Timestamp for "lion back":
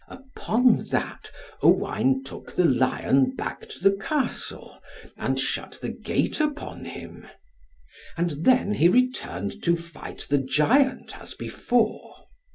2.65-3.69